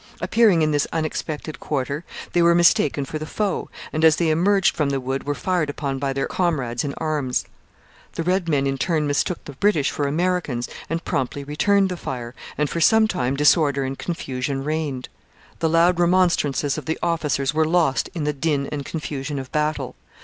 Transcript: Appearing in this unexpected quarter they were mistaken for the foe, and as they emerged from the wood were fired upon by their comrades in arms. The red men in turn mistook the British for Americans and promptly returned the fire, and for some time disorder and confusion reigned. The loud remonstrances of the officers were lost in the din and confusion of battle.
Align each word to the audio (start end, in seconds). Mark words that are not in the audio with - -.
Appearing 0.19 0.63
in 0.63 0.71
this 0.71 0.87
unexpected 0.91 1.59
quarter 1.59 2.03
they 2.33 2.41
were 2.41 2.55
mistaken 2.55 3.05
for 3.05 3.19
the 3.19 3.27
foe, 3.27 3.69
and 3.93 4.03
as 4.03 4.15
they 4.15 4.31
emerged 4.31 4.75
from 4.75 4.89
the 4.89 4.99
wood 4.99 5.25
were 5.27 5.35
fired 5.35 5.69
upon 5.69 5.99
by 5.99 6.11
their 6.11 6.25
comrades 6.25 6.83
in 6.83 6.95
arms. 6.97 7.45
The 8.13 8.23
red 8.23 8.49
men 8.49 8.65
in 8.65 8.79
turn 8.79 9.05
mistook 9.05 9.45
the 9.45 9.53
British 9.53 9.91
for 9.91 10.07
Americans 10.07 10.67
and 10.89 11.05
promptly 11.05 11.43
returned 11.43 11.89
the 11.89 11.97
fire, 11.97 12.33
and 12.57 12.67
for 12.67 12.81
some 12.81 13.07
time 13.07 13.35
disorder 13.35 13.83
and 13.83 13.95
confusion 13.95 14.63
reigned. 14.63 15.07
The 15.59 15.69
loud 15.69 15.99
remonstrances 15.99 16.79
of 16.79 16.85
the 16.85 16.97
officers 17.03 17.53
were 17.53 17.63
lost 17.65 18.09
in 18.15 18.23
the 18.23 18.33
din 18.33 18.67
and 18.71 18.83
confusion 18.83 19.37
of 19.37 19.51
battle. 19.51 19.93